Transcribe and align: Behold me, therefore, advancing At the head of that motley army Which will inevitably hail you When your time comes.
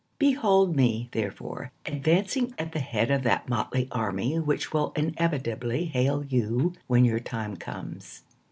Behold 0.17 0.75
me, 0.75 1.09
therefore, 1.11 1.71
advancing 1.85 2.55
At 2.57 2.71
the 2.71 2.79
head 2.79 3.11
of 3.11 3.21
that 3.21 3.47
motley 3.47 3.87
army 3.91 4.39
Which 4.39 4.73
will 4.73 4.93
inevitably 4.95 5.85
hail 5.85 6.23
you 6.25 6.73
When 6.87 7.05
your 7.05 7.19
time 7.19 7.55
comes. 7.55 8.23